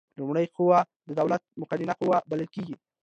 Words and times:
لومړۍ 0.19 0.45
قوه 0.55 0.79
د 1.07 1.09
دولت 1.19 1.41
مقننه 1.61 1.93
قوه 1.99 2.17
بلل 2.29 2.47
کیږي. 2.55 2.75